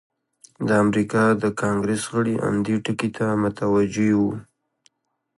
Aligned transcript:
د 0.67 0.69
امریکا 0.83 1.23
د 1.43 1.45
کانګریس 1.61 2.03
غړي 2.13 2.35
هم 2.45 2.55
دې 2.65 2.75
ټکي 2.85 3.09
ته 3.17 3.27
متوجه 3.43 4.09
وو. 4.19 4.31